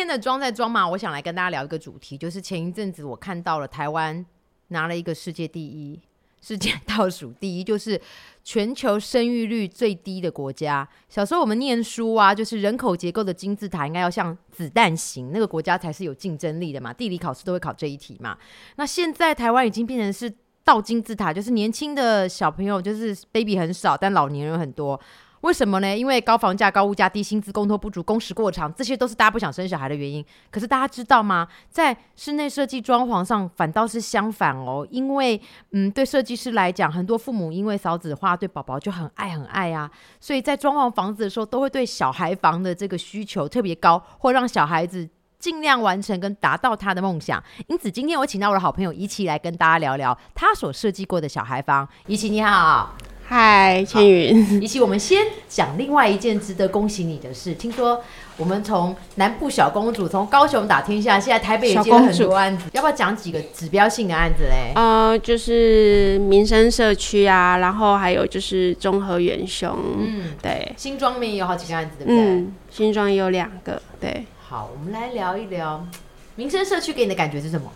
[0.00, 4.24] 天的装在装嘛，我想来跟大家聊一个主题，就是前一阵子我看到了台湾
[4.68, 6.00] 拿了一个世界第一，
[6.40, 8.00] 世界倒数第一，就是
[8.42, 10.88] 全球生育率最低的国家。
[11.08, 16.94] 小时候我们念书啊，就是人口结构的金字塔应该要像子弹型，那个国家才是有竞争力的嘛。
[16.94, 18.38] 地理考试都会考这一题嘛。
[18.76, 20.32] 那现在台湾已经变成是
[20.64, 24.98] 倒金字塔，就是年轻的小朋友就是 baby 很少，但老年人很多。
[25.40, 25.96] 为什么呢？
[25.96, 30.22] 因为高房价、高物价、低薪资、工托不足、工时过长，这些都是大家不想生小孩的原因。
[30.50, 31.48] 可是大家知道吗？
[31.70, 34.86] 在室内设计装潢上，反倒是相反哦。
[34.90, 35.40] 因为，
[35.72, 39.90] 嗯，对设计师来讲，很多父母因为少子化，对宝宝就很爱很爱啊，
[40.20, 47.42] 所以在装潢房子的时候，都会对小孩房的这个需求特别高，或让小孩子尽量完成跟达到他的梦想。
[47.66, 51.88] 因此，今天我请到我的好朋友怡琪来跟大家聊聊他所设计过的小孩房。
[52.06, 52.94] 怡琪，你好。
[53.30, 54.60] 嗨，千云。
[54.60, 57.54] 一起，我们先讲另外一件值得恭喜你的事。
[57.54, 58.02] 听说
[58.36, 62.64] 我们从南部小公主，从高雄打天下，现在台北也接了很多案子。
[62.72, 64.72] 要不要讲几个指标性的案子嘞？
[64.74, 69.78] 呃，就是民生社区啊，然后还有就是综合元凶。
[69.96, 70.72] 嗯，对。
[70.76, 72.20] 新庄面也有好几个案子，对不对？
[72.20, 73.80] 嗯，新庄也有两个。
[74.00, 74.26] 对。
[74.48, 75.86] 好，我们来聊一聊
[76.34, 77.70] 民生社区给你的感觉是什么？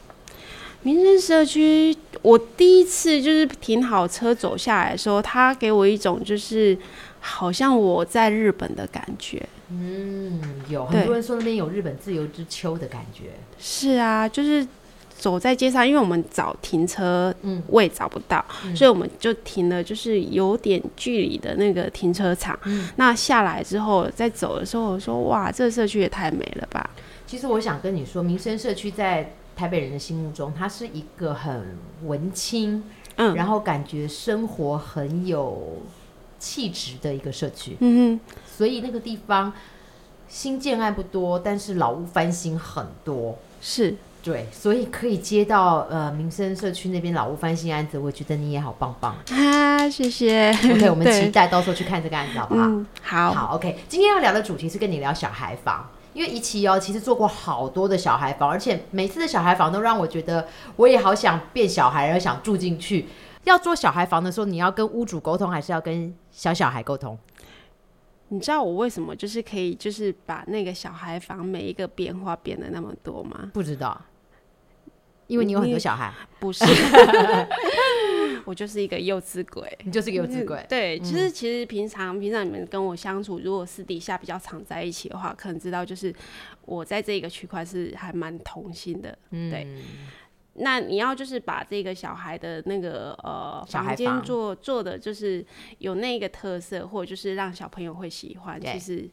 [0.85, 6.77] 民生社区，我第一次就是停好车走下来的时候，他给我一种就是
[7.21, 9.43] 好像我在日本的感觉。
[9.71, 13.31] 嗯，有很多人说那边有日本自由之秋的感觉。
[13.59, 14.67] 是啊，就是
[15.17, 17.35] 走在街上，因为我们找停车
[17.69, 18.45] 位找不到，
[18.77, 22.59] 所以我们就停了，就是有点距离的那个停车场。
[22.97, 26.91] 那下来之后再走的时候，我说哇，这个社区也太美了吧！
[27.27, 29.33] 其实我想跟你说，民生社区在。
[29.56, 32.83] 台北人的心目中，它是一个很文青，
[33.16, 35.83] 嗯，然后感觉生活很有
[36.38, 39.52] 气质的一个社区，嗯哼，所以那个地方
[40.28, 43.97] 新建案不多，但是老屋翻新很多，是。
[44.25, 49.14] 对，所以可以接到呃民生社区那边老屋翻新案子，我觉得你也好棒棒。
[49.28, 52.70] 啊，谢谢，OK，我们 期待到时候去看这个案子好不好？
[53.03, 55.87] 好，好，OK，今天要聊的主题是跟你聊小孩房。
[56.14, 63.06] 因为一期哦，其实做过好多的小孩房，而且每次的小孩房都让我觉得，我也好想变小孩，而想住进去。
[63.42, 67.19] 要做小孩房的时候，你要跟屋主沟通，还是要跟小小孩沟通？
[68.28, 73.50] 你知道我为什么就是可以，就是把那个小孩房每一个变化变得那么多吗？
[73.52, 74.00] 不知道，
[75.27, 76.65] 因为你有很多小孩，不是。
[78.47, 80.62] 我就是一个幼稚鬼，你就是个幼稚鬼。
[80.69, 86.15] 对，其实其实平常平常你们跟我相处，如果私底下比较常在一起的话，可能知道就是
[86.67, 89.17] 我在这个区块是还蛮童心的。
[89.31, 89.67] 对，
[90.57, 95.43] 那你要就是把这个小孩的那个呃房间做做的就是
[95.79, 99.09] 有那个特色，或者就是让小朋友会喜欢，其实。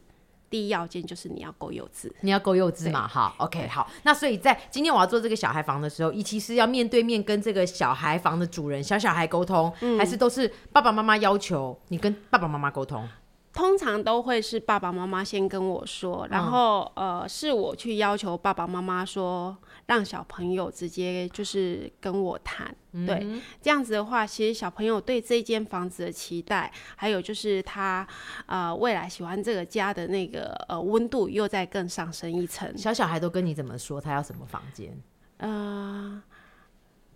[0.52, 3.90] 第一要件就是你要够幼稚，你要够幼稚嘛，好，OK，好。
[4.02, 13.08] 那所以在今天我要做这个小孩房的时候，一其实要面对面跟这个小孩房的主人小小孩沟通，还是都是爸爸妈妈要求你跟爸爸妈妈沟通？
[13.52, 19.54] 通常都会是爸爸妈妈先跟我说，然后呃，是我去要求爸爸妈妈说，
[19.86, 22.74] 让小朋友直接就是跟我谈，
[23.06, 28.06] 对，这样子的话，其实小朋友对这间房子的期待，还有就是他
[28.46, 32.76] 呃未来喜欢这个家的那个呃温度又再更上升一层。
[32.78, 34.00] 小小孩都跟你怎么说？
[34.00, 34.98] 他要什么房间？
[35.36, 36.22] 呃。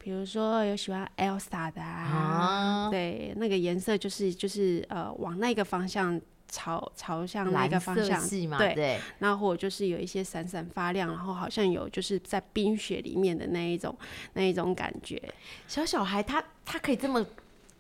[0.07, 8.23] 比如说有喜欢 Elsa 的啊，对，那个颜色就是就是呃往那个方向朝朝向那个方向，
[8.57, 13.99] 对，那或者就是有一些闪闪发亮，然后好像有就是在冰雪里面的那一种
[14.35, 15.21] 那一种感觉。
[15.67, 17.27] 小小孩他他可以这么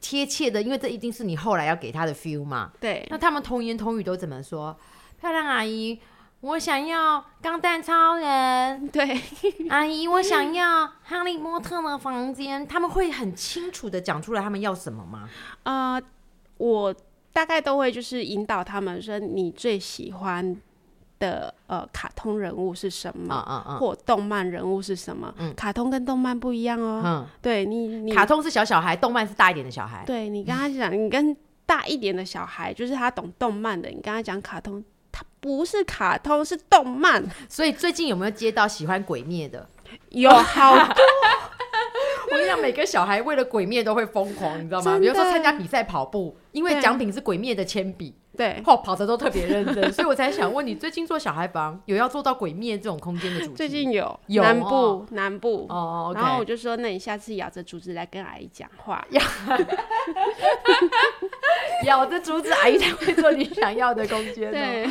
[0.00, 2.72] 贴切的，因为这一定是你后来要给他的 feel 嘛。
[2.80, 4.76] 对，那他们童言童语都怎么说？
[5.20, 5.96] 漂亮阿姨。
[6.46, 9.20] 我想要钢弹超人， 对，
[9.68, 12.64] 阿姨，我想要哈利波特的房间。
[12.64, 15.28] 他们会很清楚的讲出来他们要什么吗？
[15.64, 16.00] 呃，
[16.58, 16.94] 我
[17.32, 20.56] 大概都会就是引导他们说，你最喜欢
[21.18, 23.76] 的呃卡通人物是什么？
[23.80, 25.34] 或动漫人物是什么？
[25.56, 27.02] 卡通跟动漫不一样哦。
[27.04, 30.04] 嗯，对你，你卡通是小小孩，动漫是大一点的小孩。
[30.06, 31.36] 对你跟他讲，你跟
[31.66, 34.84] 大一点的小孩，就是他懂动漫的，你跟他讲卡通。
[35.16, 37.24] 它不是卡通，是动漫。
[37.48, 39.66] 所以最近有没有接到喜欢鬼灭的？
[40.10, 40.84] 有好多。
[42.30, 44.98] 我跟你讲，每个小孩为了鬼灭都会疯狂，你知道吗？
[44.98, 49.92] 比如说参加比赛跑步，因为奖品是鬼灭的铅笔，对， 跑跑的都特别认真。
[49.92, 53.54] 所以我才想问你，最近做小孩房有要做到鬼灭这种空间的主题？
[53.54, 56.12] 最近有，有南部南部哦。
[56.14, 59.04] 然后我就说，那你下次咬着竹子来跟阿姨讲话。
[61.84, 64.52] 咬着竹子阿姨才会做你想要的空间、哦。
[64.52, 64.86] 对，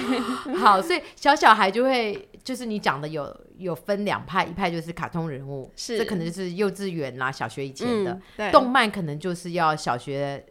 [0.55, 8.19] 好，所以小小孩就会，就是你讲的有有分两派，一派就是卡通人物，是这可能就是幼稚园啦、小学以前的。
[8.51, 10.45] 动漫可能就是要小学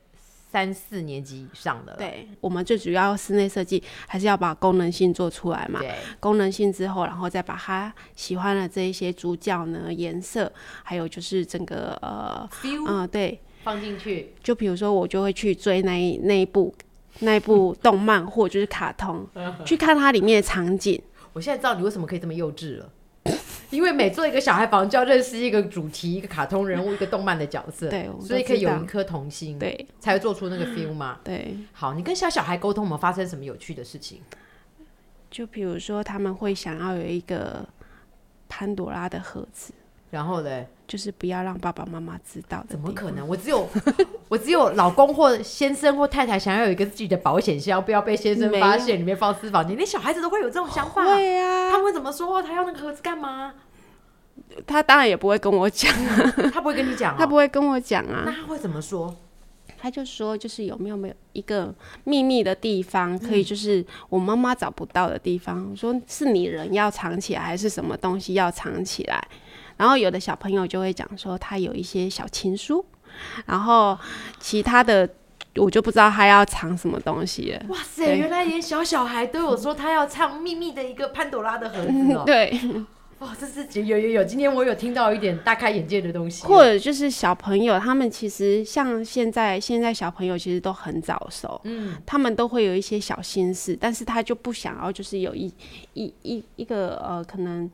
[0.55, 1.97] 三四年级以上的。
[1.97, 5.81] 对，我们最主要室内设计还是要把功能性做出来嘛。
[5.81, 10.51] 对，功能性之后，然后再把他喜欢的这一些主角呢、颜色，
[10.85, 12.49] 还有就是整个呃
[12.87, 16.73] 嗯、对，放进去，就比如说我就会去追那一那一部
[17.19, 19.27] 那一部动漫或者就是卡通，
[19.65, 21.03] 去看它里面的场景。
[21.33, 22.89] 我现在知道你为什么可以这么幼稚了。
[23.75, 31.19] 因为每做一个小孩房，就要认识一个主题、一个卡通人物、一个动漫的角色，对所以可以有一颗童心，对才会做出那个 feel 嘛。
[31.25, 34.21] 对，好，你跟小小孩沟通，有没有发生什么有趣的事情？
[35.31, 37.67] 就比如说他们会想要有一个
[38.49, 39.73] 潘多拉的盒子，
[40.11, 42.67] 然后嘞，就是不要让爸爸妈妈知道的。
[42.69, 43.11] 怎么可？
[43.11, 43.27] 能？
[43.27, 43.69] 我只有
[44.29, 51.05] 我只有老公或先生或太太想要有一个自己的保险箱，不要被先生发现里面放私房钱，连小孩子都会有这种想法。
[51.05, 52.41] 会啊，他们会怎么说？
[52.41, 53.55] 他要那个盒子干嘛？
[54.67, 58.33] 他当然也不会跟我讲，啊 他不会跟你讲、哦，他不会跟我讲啊那。
[58.33, 59.15] 他会怎么说？
[59.79, 61.75] 他就说，就是有没有没有一个
[62.05, 65.69] 秘密的地方，可以就是我妈妈找不到的地方。
[65.71, 69.23] 我说是你人要藏起来，还是什么东西要藏起来？
[69.77, 72.83] 然后有的小朋友就会讲说，他有一些小情书，
[73.45, 73.99] 然后
[74.41, 75.07] 其他的
[75.57, 77.63] 我就不知道他要藏什么东西了。
[77.69, 82.23] 哇塞，原来连小小孩都有说他要唱秘密的一个潘朵拉的盒子哦。
[82.27, 82.59] 对，
[83.21, 86.45] 哇，这是有有有，今天我有听到一点大开眼界的东西。
[86.47, 95.53] 或者就是小朋友，他们其实像现在现在小朋友其实都很早熟，嗯，他们都会有一些小心思，但是他就不想要，就是有一
[95.95, 97.71] 一一一个呃，可能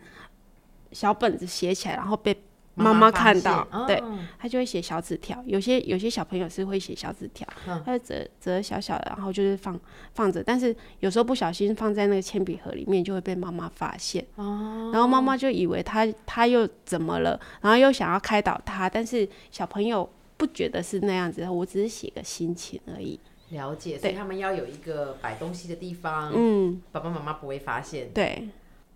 [0.93, 2.37] 小本子写起来，然后被
[2.81, 5.43] 妈妈看到，对嗯他就会写小纸条。
[5.47, 9.79] 有些有些小朋友是会写小纸条，嗯他就折折小小的，然后就是放
[10.15, 14.25] 放着，但是有时候不小心放在那个铅笔盒里面，就会被妈妈发现。
[14.37, 23.21] 哦，然后妈妈就以为他他又怎么了，然后又想要开导他，但是小朋友不觉得是那样子，我只是写个心情而已。
[23.51, 28.09] 了解，所以他们要有一个摆东西的地方，嗯，爸爸妈妈不会发现。
[28.15, 28.49] 对，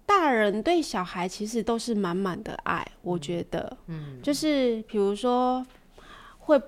[0.07, 5.65] 大人对小孩其实都是满满的爱，我觉得，嗯，就是比如说
[6.39, 6.61] 会。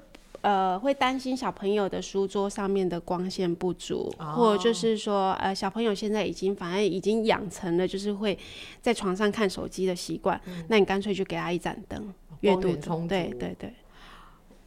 [0.42, 8.38] 呃，会担心小朋友的书桌上面的光线不足，或者就是说，呃，小朋友现在已经反正已经养成了就是会
[8.80, 12.76] 在床上看手机的习惯，那你干脆就给他一盏灯，阅读
[13.08, 13.74] 对对对，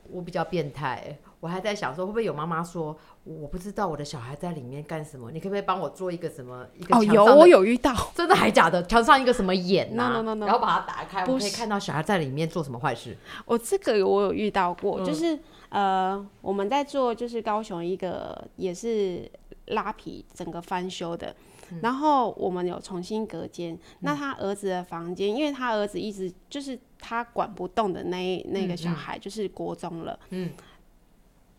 [0.10, 8.84] 我比较变态，我还在想说，会不会有妈妈说，我不知道我的小孩在里面干什么，你可不可以帮我做一个什么一个哦，有墙上的我有遇到， 真的还假的？
[8.84, 13.16] 墙上一个什么眼呐、No, no, no, no 然后把它打开，我可以看到小孩在里面做什么坏事。
[13.46, 15.40] 我这个我有遇到过，嗯就是
[15.70, 19.30] 呃，我们在做就是高雄一个也是
[19.68, 21.34] 拉皮整个翻修的，
[21.72, 23.78] 嗯然后我们有重新隔间。
[24.00, 30.50] 那他儿子的房间，因为他儿子一直就是他管不动的那一那个小孩，就是国中了，嗯，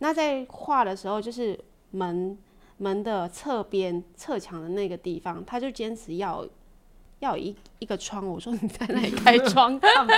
[0.01, 1.59] 那在画的时候，就是
[1.93, 2.37] 门
[2.79, 6.47] 门的侧边侧墙的那个地方，他就坚持要
[7.21, 8.27] 要一一个窗。
[8.27, 10.13] 我说你在那里开窗干嘛？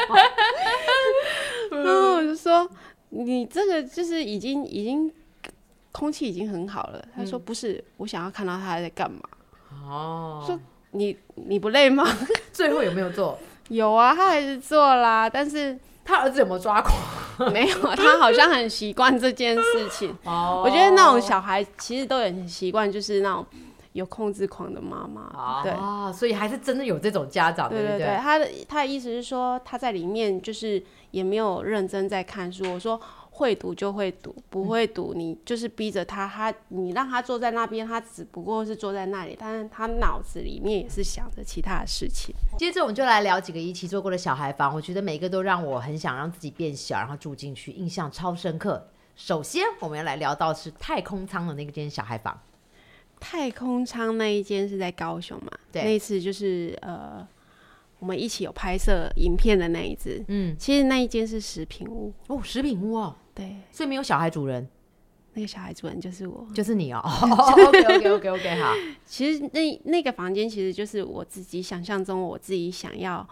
[1.71, 2.69] 然后我就说
[3.11, 5.13] 你这个就是已经已经
[5.91, 7.05] 空气已经很好了。
[7.15, 9.21] 他说不是，我想要看到他在干嘛。
[9.85, 10.59] 哦，说
[10.93, 12.05] 你你不累吗？
[12.53, 13.39] 最后有没有做？
[13.69, 16.95] 有啊，他还是做啦，但是他儿子有没有抓狂？
[17.53, 20.17] 没有，他好像很习惯这件事情。
[20.25, 23.47] 哦我觉得那种小孩其实都很习惯，就是那种
[23.93, 25.63] 有控制狂的妈妈。
[25.63, 32.73] 对啊，所以还是真的有这种家长，不对对对，他的他的意思是说他在里面就是也没有认真在看书。
[32.73, 33.01] 我说
[33.35, 42.35] 会读就会读，不会读你就是逼着他，他你让他坐在那边，他只不过是坐在那里，但是他脑子里面也是想着其他的事情。
[42.59, 48.87] 接着我们就来聊几个一起做过的小孩房，我觉得每一个都让我很想让自己变小，然后住进去，印象超深刻。
[49.17, 52.39] 首先，我们要来聊到是太空舱的那个间小孩房，
[53.19, 55.51] 太空舱那一间是在高雄嘛？
[55.73, 57.27] 对那一次就是呃，
[57.99, 60.23] 我们一起有拍摄影片的那一只。
[60.29, 64.69] 嗯，其实那一间是食品屋，哦，食品屋哦，对，所以没有小孩主人，
[65.35, 66.47] 那个小孩主人就是我。
[66.55, 67.01] 就是你哦。
[67.05, 68.73] OK OK OK OK，好，
[69.07, 73.27] 其实那那个房间其实就是我自己想象中我自己想要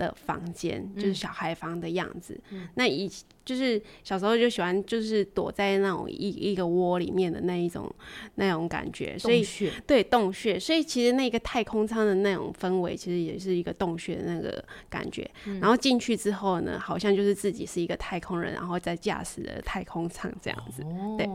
[0.00, 2.40] 的房间，就是小孩房的样子。
[2.74, 3.10] 那以
[3.44, 7.92] 就是小时候就喜欢就是躲在那种一一个窝里面的那一种
[8.36, 15.28] 那种感觉，所以洞对洞穴，所以其实那个太空舱的那种氛围，其实也是一个洞穴的那个感觉。
[15.60, 20.82] 然后进去之后呢，好像就是自己是一个太空人，然后在驾驶的太空舱这样子。
[21.18, 21.28] 对。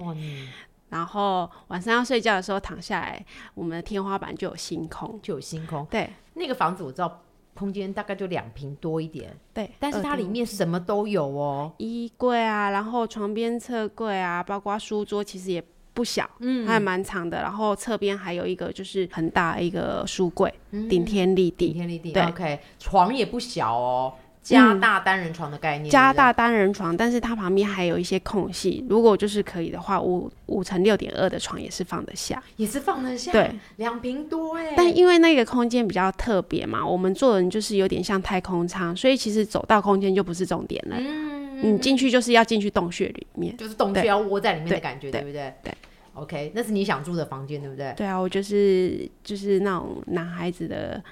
[0.87, 5.85] 然后晚上要睡觉的时候躺下来，我们的天花板就有星空，就有星空。
[5.91, 6.09] 对。
[6.35, 7.23] 那个房子我知道，
[7.55, 11.71] 空间大概就两平多一点，对，但是它里面什么都有哦。
[11.77, 17.41] 衣柜啊，然后床边侧柜啊，包括书桌，其实也不小，嗯，还蛮长的。
[17.41, 20.53] 然后侧边还有一个就是很大一个书柜，
[20.89, 22.11] 顶天立地，顶天立地。
[22.11, 24.13] 对 OK，床也不小哦，
[24.45, 28.85] 加大单人床的概念，加大单人床，但是它旁边还有一些空隙。
[28.87, 32.41] 如果就是可以的话，五五乘六点二的床也是放得下。
[32.55, 34.75] 也是放得下，对，两平多哎。
[34.77, 40.95] 但因为那个空间比较特别嘛，我们做人就是有点像太空舱，所以其实走到空间就不是重点了。
[40.99, 43.57] 嗯，你进去就是要进去洞穴里面。
[43.57, 45.51] 就是洞穴要窝在里面的感觉，对对不对？
[45.63, 45.73] 对。
[46.13, 47.91] OK，那是你想住的房间，对不对？
[47.97, 51.03] 对啊，我就是就是那种男孩子的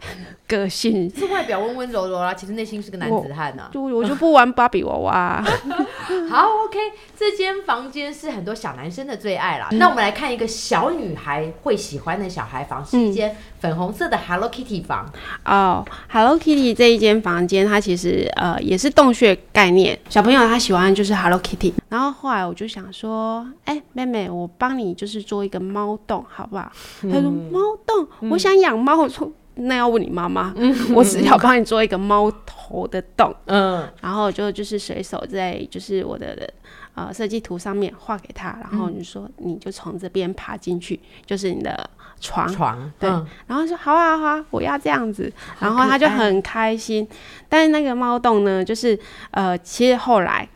[0.46, 5.42] 个性，是外表温温柔柔啦，其实内心是个男子汉呐、就我就不玩芭比娃娃。
[6.30, 6.78] 好，OK，
[7.16, 9.68] 这间房间是很多小男生的最爱啦。
[9.72, 15.10] 那我们来看一个小女孩会喜欢的小孩房，是一间粉红色的 Hello Kitty 房。
[15.44, 19.98] 哦、h e l l o Kitty 这一间房间，它其实呃也是洞穴概念。
[20.08, 26.70] 小朋友他喜欢就是 Hello Kitty，然后后来我就想说，哎、妹妹，我帮你就是做一个猫洞，好不好？
[27.02, 28.96] 他说猫洞，我想养猫。
[28.96, 30.54] 我说那要问你妈妈，
[30.94, 33.34] 我只要帮你做一个猫头的洞。
[33.46, 36.48] 嗯，然后就就是随手在就是我的
[36.94, 41.88] 呃设计图上面画给他，然后你就说你就从这边爬进去，就是你的
[42.20, 42.46] 床。
[42.48, 47.06] 床对嗯然后说好啊好啊，我要这样子，然后他就很开心。
[47.48, 48.98] 但是那个猫洞呢，就是
[49.30, 50.46] 呃，其实后来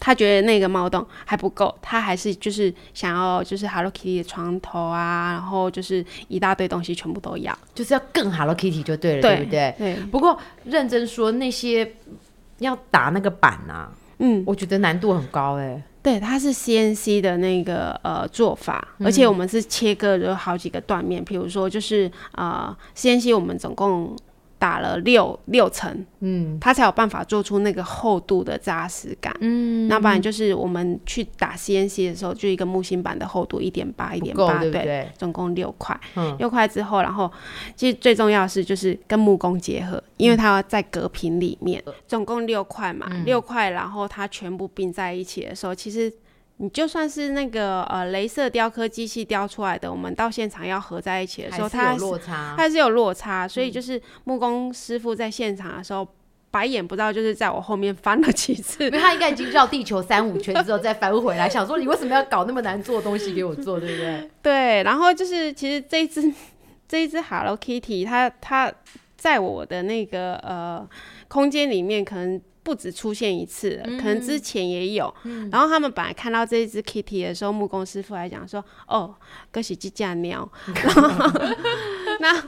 [0.00, 7.56] 他觉得那个猫洞还不够，他还是就是想要就是 Hello Kitty 的床头啊，然后就是一大堆东西全部都要。
[7.74, 9.74] 就是要更 Hello Kitty 就对了，对对不对？
[9.78, 11.94] 对，不过认真说，那些
[12.58, 24.16] 要打那个板啊，嗯，我觉得难度很高哎、对，它是 CNC 的那个呃做法，而嗯且我们是切割了好几个断面，比如说就是呃 CNC 我们总共
[24.60, 29.34] 打了六六层，嗯它才有办法做出那个厚度的扎实感。
[29.40, 35.10] 嗯，那不然就是我们去打 CNC 的时候，就一个木芯板的厚度一点八，一点八，对？
[35.16, 35.98] 总共六块。
[36.16, 37.32] 嗯六块之后，然后
[37.74, 46.12] 其实最重要的是就是跟木工结合，因为它要在隔屏里面，总共六块嘛，六块，然后它全部并在一起的时候，其实。
[46.62, 56.06] 你就算是那个呃，镭射雕刻机器雕出来的，我们到现场要合在一起的时候，还是有它落差，它是有落差，所以就是木工师傅在现场的时候，
[56.50, 64.30] 白眼不知道就是在我后面翻了几次因，为他应该已经绕地球三五圈之后再翻回来，想说你为什么要搞那么难做的东西给我做，对不对？
[64.42, 66.30] 对，然后就是其实这一只
[66.86, 68.70] 这一只 Hello Kitty，它它
[69.16, 70.86] 在我的那个呃
[71.26, 72.38] 空间里面可能。
[72.62, 75.12] 不止出现一次了，可能之前也有。
[75.50, 79.14] 然后他们本来看到这一只 Kitty 的时候，木工师傅还讲说：“哦，
[79.50, 80.48] 哥喜鸡架鸟。
[80.74, 81.40] ”然后
[82.20, 82.42] 那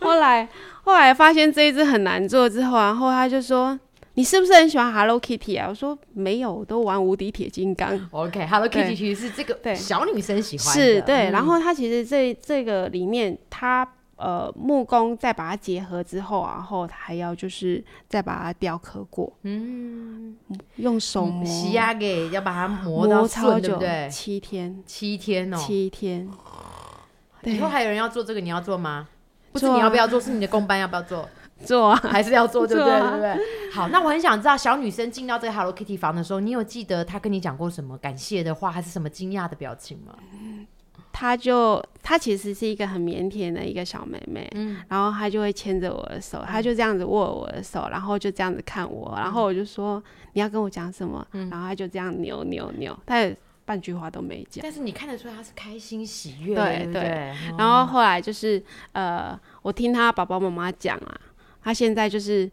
[0.00, 0.48] 后来
[0.82, 3.78] 后来发现这一只很难做之后，然后他就说
[4.14, 20.36] ：“你是不是很喜欢 Hello Kitty 啊？”我说：“没有，我都玩无敌铁金刚。” OK，Hello Kitty 对其实是这个对小女生喜欢的，是对，嗯然后它其实这这个里面，它呃木工再把它结合之后，然后还要就是再把它雕刻过，嗯，
[20.76, 21.44] 用手磨。
[21.44, 23.68] 洗压给要把它磨到磨超顺，对？
[23.68, 24.08] 久不对？
[24.10, 26.28] 七天，七天哦，七天，
[27.42, 27.54] 对。
[27.54, 29.08] 以后还有人要做这个，你要做吗？
[29.52, 31.28] 不是你要不要做，是你的公班要不要做，
[31.64, 32.92] 做啊，还是要做，对不对？
[32.92, 33.10] 啊。
[33.10, 33.70] 对不对？
[33.72, 40.14] 好，那我很想知道，小女生进到这个 Hello Kitty 房的时候，你有记得她跟你讲过什么感谢的话，还是什么惊讶的表情吗？
[41.16, 44.82] 她就她其实是一个很腼腆的一个小妹妹，嗯。
[44.88, 50.02] 然后她就会牵着我的手，她就这样子握我的手，然后就这样子看我，然后我就说
[50.32, 54.60] 你要跟我讲什么，然后她就这样扭扭扭，她也半句话都没讲。
[54.60, 57.02] 但是你看得出来她是开心喜悦，对对
[57.56, 61.20] 然后后来就是呃，我听他爸爸妈妈讲啊，
[61.62, 62.50] 他现在就是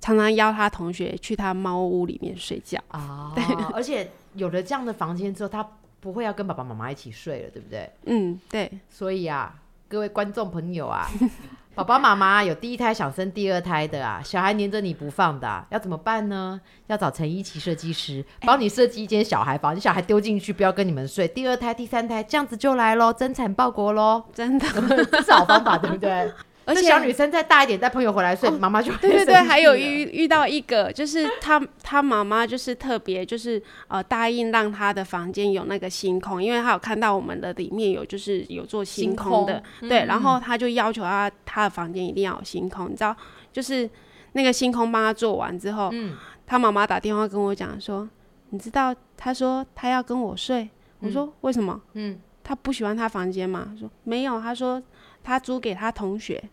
[0.00, 2.78] 常常邀他同学去他猫屋里面睡觉。
[2.88, 3.34] 啊，
[3.74, 5.68] 而且有了这样的房间之后，她
[6.02, 7.88] 不会要跟爸爸妈妈一起睡了，对不对？
[8.06, 9.54] 嗯，对，所以啊，
[9.88, 11.06] 各位观众朋友啊，
[11.76, 16.60] 爸爸妈妈有第一胎想生第二胎的啊，小孩黏着你不放的、啊，要怎么办呢？
[16.88, 21.28] 要找陈一奇设计师帮你设计一间小孩房，你小孩丢进去，不要跟你们睡。
[21.28, 24.66] 第二胎、第三胎这样子就来喽，增产报国喽，真的。
[25.06, 26.32] 这是好方法，对不对？
[26.64, 43.16] 而且小女生再大一点，带朋友回来睡，妈妈就会对对对，还有了遇遇到一个，就是她她妈妈就是特别就是呃答应让她的房间有那个星空，因为她有看到我们的里面有就是有做星星空的，空对，然后她就要求她她的房间一定要有星空，你知道，
[43.52, 43.88] 就是
[44.32, 46.16] 那个星空帮他做完之后，嗯
[46.46, 48.08] 他妈妈打电话跟我讲说，
[48.50, 50.68] 你知道，她说她要跟我睡，
[51.00, 51.80] 我说为什么？
[51.94, 53.74] 嗯，他不喜欢她房间吗？
[53.78, 54.82] 说没有，她说
[55.22, 56.42] 他租给他同学。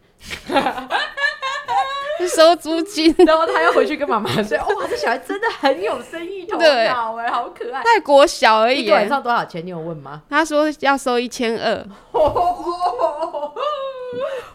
[2.28, 9.66] 收租金，然后他又回去跟妈妈说：“哇，这小孩真的很有生意头脑哎，好可爱。”泰国小而已，一晚上多少钱？
[9.66, 10.22] 你有问吗？
[10.30, 11.86] 他说要收一千二。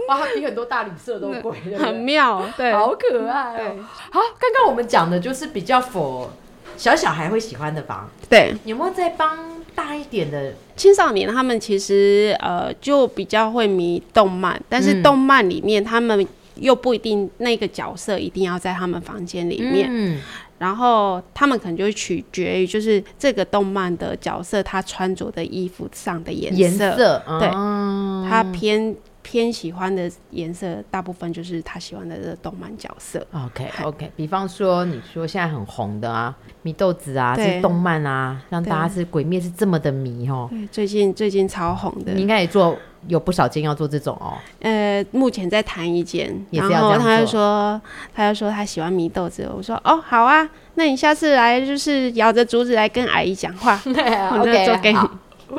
[0.07, 3.57] 哇，他比很多大旅社都贵，很妙，对，好可爱。
[3.57, 3.79] 对，
[4.11, 6.31] 好，刚刚我们讲的就是比较佛
[6.77, 8.11] 小小孩会喜欢的房。
[8.29, 11.29] 对，有没有在帮大一点的青少年？
[11.33, 16.27] 他们其实呃就比较会迷动漫，但是动漫里面他们。
[16.57, 20.17] 又不一定那个角色一定要在他们房间里面，
[20.57, 26.95] 然后他们可能就会取决于就是这个动漫的角色他穿着的衣服上的颜色，
[27.41, 28.95] 对，他偏。
[29.25, 33.27] 偏喜欢的颜色，大部分就是他喜欢的这个动漫角色。
[33.33, 40.47] OK OK，比方说你说现在很红的啊，米豆子啊，这动漫啊，让大家是鬼灭是这么的迷哦。
[40.51, 42.13] 对，最近最近超红的。
[42.13, 42.77] 你应该也做
[43.09, 44.35] 有不少间要做这种哦。
[44.61, 47.81] 呃，目前在谈一间，然后他就说，
[48.15, 53.81] 他就说他喜欢米豆子，我说哦好啊，那你下次来就是咬着竹子来跟阿姨讲话，
[54.39, 54.99] 我就做给你。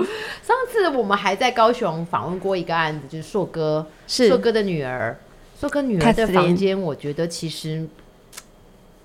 [0.04, 5.18] 上次我们还在高雄访问过一个案子，就是硕哥，是硕哥的女儿，
[5.60, 7.88] 硕哥女儿的房间，我觉得其实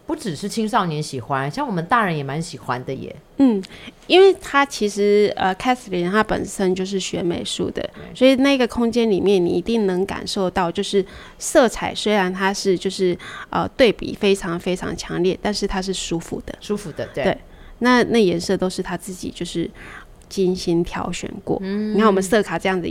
[0.06, 3.14] 不只是青少年喜欢，像我们大人也蛮喜欢的耶。
[3.38, 3.62] 嗯，
[4.06, 11.04] 因为他其实呃，Catherine 她本身就是学美术的，所以那个空间里面你一定能感受到，就是
[11.38, 13.16] 色彩虽然它是就是
[13.49, 17.38] 呃对比非常非常强烈，但是它是舒服的，舒服的，对。
[17.82, 19.70] 那那颜色都是他自己就是。
[20.30, 22.90] 精心挑选过，你看我们色卡这样子，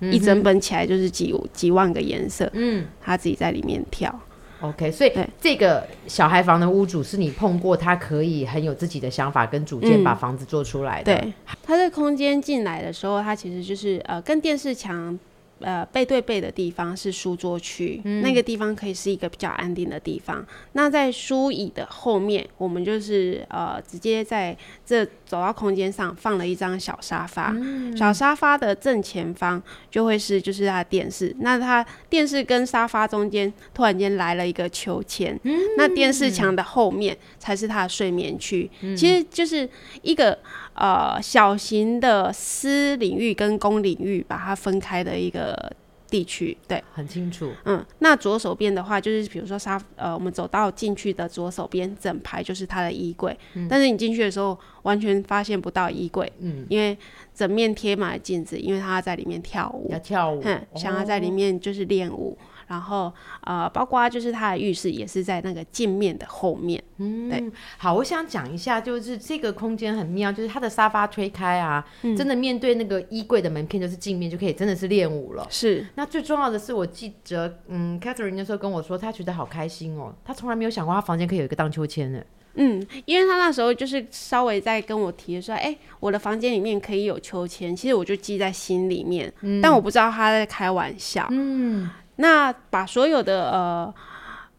[0.00, 4.14] 一整本起来就是几几万个颜色，嗯，他自己在里面挑。
[4.60, 11.16] OK，所以这个小孩房的屋主是你碰过，他可以很有自己的想法跟主见，把房子做出来的。
[11.16, 15.18] 对，他这空间进来的时候，他其实就是呃，跟电视墙。
[15.60, 20.44] 呃，背对背的地方是书桌区，那个地方可以是一个比较安定的地方。
[20.72, 27.54] 那在书椅的后面，我们就是呃，直接在这走到空间上放了一张小沙发。
[27.96, 31.34] 小沙发的正前方就会是就是它的电视。
[31.40, 35.38] 那它电视跟沙发中间突然间来了一个秋千。
[35.76, 38.70] 那电视墙的后面才是它的睡眠区。
[38.96, 39.68] 其实就是
[40.02, 40.38] 一个。
[40.80, 45.70] 呃，小型的私领域跟公领域把它分开的一个
[46.08, 47.52] 地区，对，很清楚。
[47.66, 53.38] 嗯，那左手边的话，就是比如说沙，呃，我们走到进去的左手边，整排就是它的衣柜。
[53.52, 56.32] 嗯，但是你进去的时候，完全发现不到衣柜。
[56.38, 56.96] 嗯，因为
[57.34, 62.38] 整面贴满了镜子，因为他在里面跳舞，要跳舞，嗯，想要在里面就是练舞。
[62.70, 66.80] 然后，呃，包括就是他的浴室也是在那个镜面的后面。
[66.98, 67.42] 嗯，对。
[67.76, 71.84] 好，我想讲一下，就是这个空间很妙，就是它的沙发推开啊，
[72.16, 75.44] 真的面对那个衣柜的门片就是镜面，就可以真的是练舞了。
[75.50, 75.84] 是。
[75.96, 82.22] 那最重要的是，我记得，嗯，Catherine 那时候跟我说，她觉得好开心哦，她从来没有想过她房间可以有一个荡秋千呢。
[82.54, 91.26] 嗯，因为他那时候就是稍微在跟我提说，哎，我的房间里面可以有秋千，其实我就记在心里面，但我不知道他在开玩笑。
[91.30, 91.90] 嗯。
[92.20, 93.94] 那把所有的呃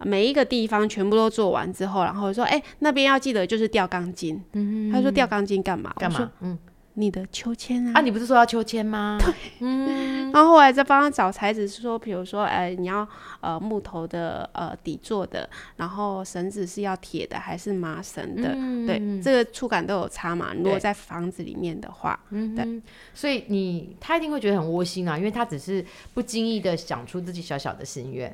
[0.03, 4.41] 每一个地方全部都做完之后，然后说：“哎，那边要记得就是吊钢筋。”
[4.91, 6.31] 他说：“吊钢筋干嘛？”干嘛？
[6.41, 6.57] 嗯。
[6.95, 7.93] 你的秋千啊？
[7.95, 9.17] 啊，你不是说要秋千吗？
[9.21, 10.31] 对，嗯。
[10.31, 13.07] 然后后来再帮他找材质，说，比如说，哎，你要
[13.41, 18.53] 呃木头的呃底座的，然后绳子是要铁的还是麻绳的？
[18.87, 20.53] 对，这个触感都有差嘛。
[20.53, 22.81] 如果在房子里面的话，嗯，对。
[23.13, 28.33] 所以你他一定会觉得很窝心啊，因为他只是不经意的想出自己小小的心愿，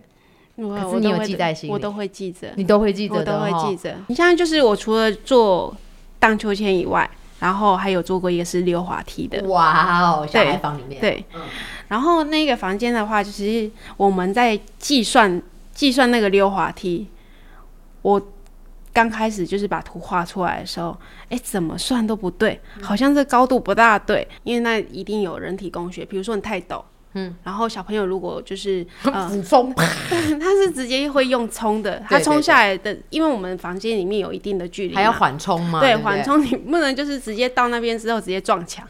[0.56, 3.96] 可是你有记在心里，我都会记着，你都会记着，我都会记着。
[4.08, 5.76] 你现在就是我除了做
[6.20, 7.10] 荡秋千以外。
[7.40, 11.00] 然后还有做过一个是溜滑梯的，哇哦，小孩房里面。
[11.00, 11.24] 对，
[11.88, 15.42] 然后那个房间的话，就是我们在计算
[15.74, 17.08] 计算那个溜滑梯，
[18.02, 18.22] 我
[18.92, 20.98] 刚开始就是把图画出来的时候，
[21.30, 26.84] 哎，怎么算都不对，好像这高度不大对，因为那一定有人体工学，比如说你太陡。
[27.14, 35.80] 嗯，然后小朋友如果就是 呃冲， 他是直接会用冲的，他冲下来的，因为我们房间里面有一定的距离，还要缓冲吗？
[35.80, 38.88] 对，缓冲你不能就是直接到那边之后直接撞墙。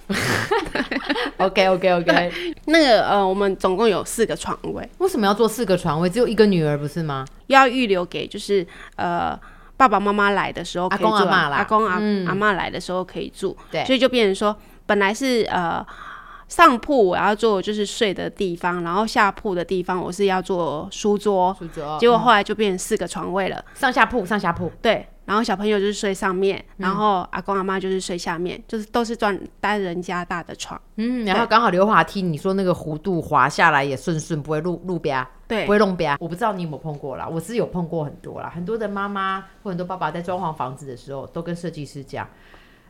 [1.37, 6.09] OK OK OK，那个呃，我们总共有四个床位，为什么要做四个床位？
[6.09, 7.25] 只有一个女儿不是吗？
[7.47, 9.39] 要预留给就是呃
[9.77, 11.93] 爸爸妈妈来的时候，阿公阿妈阿公阿
[12.27, 15.85] 阿妈来的时候可以住，对，所以就变成说本来是呃。
[16.47, 21.55] 上铺我要做就是睡的地方，然后下铺的地方我是要做书桌。
[21.59, 21.97] 书桌。
[21.99, 23.63] 结果后来就变成四个床位了。
[23.73, 24.71] 上下铺，上下铺。
[24.81, 30.81] 对，然后小朋友就是睡上面，然后阿公阿妈就是睡下面，就是都是专单人加大的床。
[30.95, 36.15] 嗯，然后刚好溜滑梯，你说那个弧度滑下来也顺顺，不会路路边，对不会弄边。
[36.19, 42.25] 我不知道你有没有碰过啦，我是有碰过很多啦，很多的妈妈或很多爸爸在装潢房子的时候，都跟设计师讲，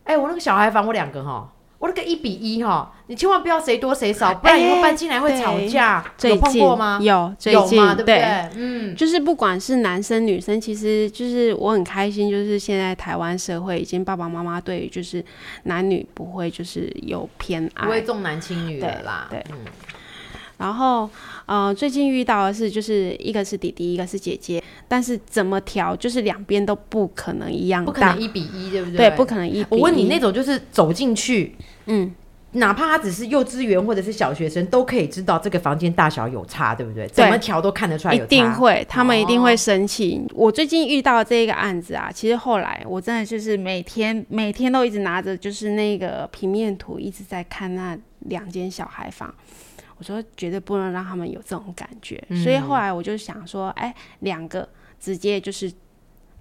[0.04, 1.52] 哎、我那个小孩房我两个哈。
[1.80, 6.04] 我那个一比一哈，你千万不要谁多谁少，不然以后搬进来会吵架。
[6.18, 7.00] 最有碰近过吗？
[7.02, 8.50] 有，最近有嘛，对不对对？
[8.56, 15.24] 嗯，就是不管是男生女生，其实就是我很开心，就是现在台湾社会已经爸爸妈妈对于就是
[15.63, 19.28] 男女不会就是有偏爱，不会重男轻女的啦。
[19.30, 19.58] 对嗯
[20.58, 21.08] 然后
[21.48, 28.98] 呃最近遇到的是就是一个是弟弟，一个是姐姐，但是怎么调就是两边都不可能一样大不可能，一比一，对不对？
[28.98, 31.56] 对，不可能一比我问你，那种就是走进去，
[31.86, 32.14] 嗯，
[32.52, 37.08] 哪怕他只是幼稚园或者是小学生，都可以知道这个房间大小有差，对不对？
[37.08, 38.28] 怎么调都看得出来有一。
[38.28, 40.22] 定会，他们一定哦会生气。
[40.34, 49.34] 我最近遇到这个案子啊，其实后来我真的就是每天每天都一直拿着就是那个平面图，一直在看那两间小孩房。
[49.98, 54.68] 我说绝对不能让他们有这种感觉，嗯所以后来我就想说，哎，两个
[55.00, 55.72] 直接就是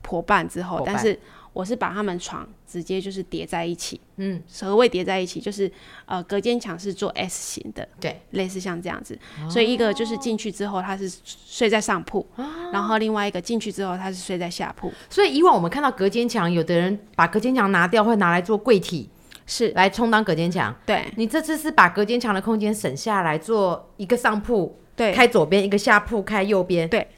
[0.03, 1.19] 破伴之后，但是
[1.53, 5.41] 我是把他们床直接就是叠在一起，嗯，何谓叠在一起？
[5.41, 5.71] 就是
[6.05, 12.27] 呃隔间墙是做 S 型的，对，类似像这样子，所以一个就是进去之后他是睡在上铺，
[12.73, 19.09] 然后另外一个进去之后他是睡在下铺，所以以往我们看到隔间墙，有的人把隔间墙拿掉，会拿来做柜体
[19.47, 20.75] 是来充当隔间墙。
[20.85, 26.89] 对你这次是把隔间墙的空间省下来，做一个上铺对，开左边，一个下铺开右边。
[26.89, 27.09] 对，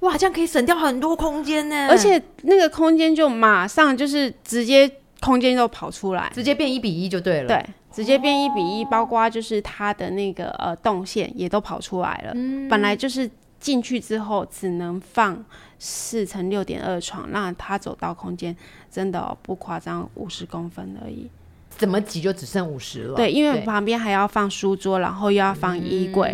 [0.00, 7.48] 哇，这样可以省掉很多空间呢，而且那个空间就马上就是直接空间都跑出来，直接变一比一就对了。
[7.48, 12.32] 对，直接变一比一，包括就是它的那个呃动线也都跑出来了，
[12.68, 13.30] 本来就是。
[13.58, 15.42] 进去之后只能放
[15.78, 18.54] 四乘六点二床，那它走到空间
[18.90, 21.28] 真的哦、不夸张，五十公分而已。
[21.76, 23.16] 怎么挤就只剩五十了。
[23.16, 26.30] 对，因为旁边还要放书桌，然后又要放衣柜，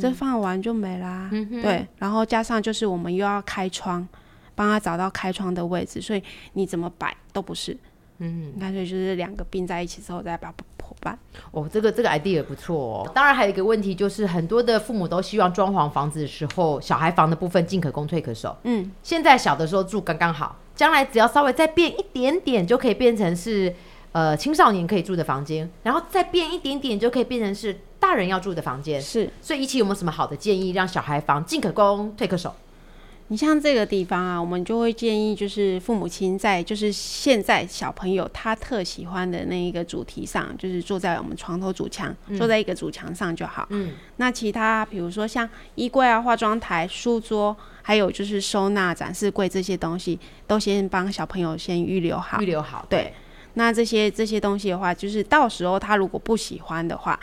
[0.00, 1.28] 这放完就没啦。
[1.62, 4.06] 对，然后加上就是我们又要开窗，
[4.54, 6.22] 帮他找到开窗的位置，所以
[6.54, 7.76] 你怎么摆都不是。
[8.22, 11.18] 嗯，干脆就是两个并在一起之后再把它破半。
[11.52, 13.12] 哦，这个这个 idea 也不错哦。
[13.14, 18.54] 当然还有一个问题就是，很多的父母都希望装潢房子的时候，小孩房的部分进可攻退可守。
[18.64, 23.74] 嗯，现在小的时候住刚刚好，将来只要稍微再变一点点，就可以变成是
[24.12, 29.00] 呃青少年可以住的房间，然后再变一点点，就可以变成是大人要住的房间。
[29.00, 32.54] 是所以，一起有没有什么好的建议，让小孩房进可攻退可守？
[33.28, 43.68] 你像这个地方啊，我们就会建议就是父母亲在就是现在小朋友他特喜欢的那一个主题上，就是坐在我们床头主墙，坐在一个主墙上就好。
[43.70, 50.18] 嗯，那其他比如说像衣柜啊、化妆台、书桌，还有就是收纳展示柜这些东西，
[50.48, 52.46] 都先帮小朋友先预留好预。
[52.46, 52.84] 留好。
[52.90, 53.14] 对
[53.54, 57.18] 那这些这些东西的话，就是到时候他如果不喜欢的话，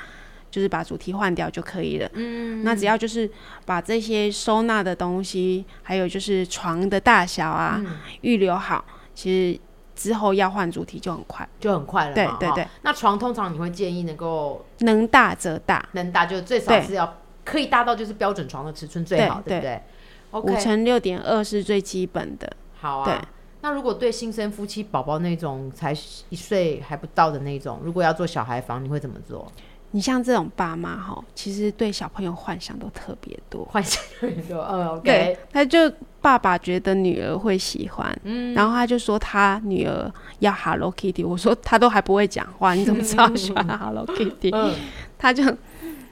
[0.49, 2.09] 就是把主题换掉就可以了。
[2.13, 3.29] 嗯，那只要就是
[3.65, 7.81] 把这些收纳的东西，还有就是床的大小啊，
[8.21, 9.59] 预、留好，其实
[9.95, 12.67] 之后要换主题就很快，就很快了对对对。
[12.81, 19.81] 那床通常你会建议能够能大则大，能大，就最少对是要可以大到就是标准床的尺寸最好，对对
[20.31, 22.51] 不对五乘六点二是最基本的。
[22.79, 23.05] 好啊。
[23.05, 23.27] 对
[23.67, 25.91] 那如果对新生夫妻宝宝那种才
[26.29, 29.45] 一岁还不到的那种，如果要做小孩房，你会怎么做？
[29.91, 33.65] 你像这种爸妈哈，其实对小朋友幻想都特别多。
[33.65, 44.49] 幻想很多，嗯，OK，对，他就爸爸觉得女儿会喜欢，嗯然后他就说他女儿要 Hello Kitty，我说他都还不会讲话，你怎么知道喜欢 Hello Kitty？
[44.53, 44.73] 嗯，
[45.17, 45.43] 他就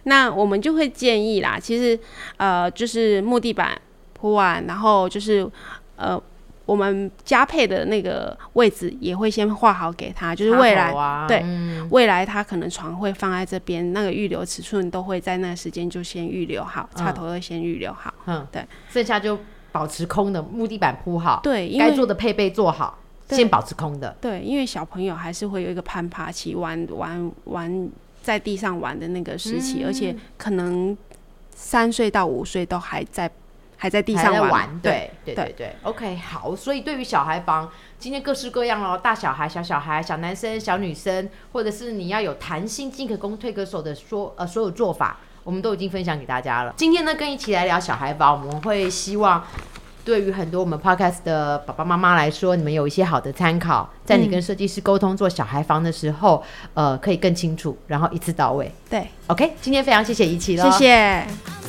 [0.04, 1.98] 那我们就会建议啦，其实
[2.36, 3.80] 呃就是木地板
[4.12, 5.50] 铺完，然后就是
[5.96, 6.22] 呃
[6.66, 10.94] 我们加配的那个位置也会先画好给他，就是未来
[11.28, 11.88] 对嗯。
[11.92, 18.14] 未来他可能床会放在这边，那个预留尺寸都会在那个时间就先预留好，插头会先预留好。
[18.26, 19.38] 嗯，对，剩下就
[19.72, 22.98] 保持空的，木地板铺好，对，因该做的配备做好，
[23.30, 24.16] 先保持空的。
[24.20, 27.90] 对，因为小朋友还是会有一个攀爬期，玩玩玩
[28.24, 30.98] 在地上玩的那个时期，而嗯且可能
[31.54, 33.30] 三岁到五岁都还在
[33.86, 34.50] 还在地上玩。
[34.50, 37.70] 玩，对对对对对，OK，好，所以对于小孩房，
[38.00, 46.74] 今天各式各样咯，大小孩、小小孩、小男生、小女生，或者是你要有弹性、进可攻、退可守的说呃所有做法，我们都已经分享给大家了。
[46.76, 49.44] 今天呢，跟一起来聊小孩房，我们会希望。
[50.04, 56.44] 对于很多我们 podcast 的爸爸妈妈来说，你们有一些好的参考，在你跟设计师沟通做小孩房的时候，
[56.76, 58.72] 呃，可以更清楚，然后一次到位。
[58.88, 61.65] 对，OK，今天非常谢谢怡琪了，谢谢。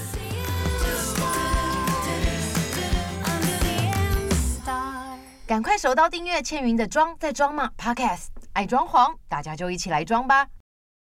[5.47, 10.49] 赶快手刀订阅倩云的装在装吗 Podcast，爱装潢，大家就一起来装吧。